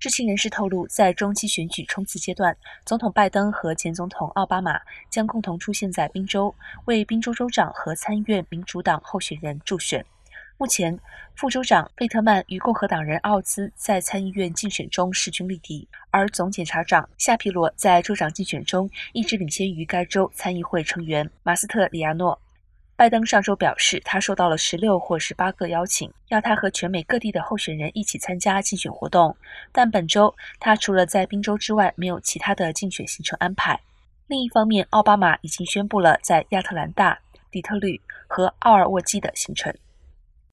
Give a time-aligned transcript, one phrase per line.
[0.00, 10.04] 知情人士透露，在中期选举冲刺阶段，总统拜登和前总统奥巴马将共同出现在宾州，为宾州州长和参议院民主党候选人助选。
[10.56, 10.96] 目前，
[11.34, 22.40] 副州长贝特曼与共和党人奥兹在参议院竞选中势均力敌，而总检察长夏皮罗在州长竞选中一直领先于该州参议会成员马斯特里亚诺。
[22.98, 29.36] 拜登上周表示，他收到了十六或十八个邀请，要他和全美各地的候选人一起参加竞选活动。
[29.70, 33.78] 但本周他除了在宾州之外，没有其他的竞选行程安排。
[34.26, 37.16] 另一方面，奥巴马已经宣布了在亚特兰大、
[37.52, 39.72] 底特律和奥尔沃基的行程。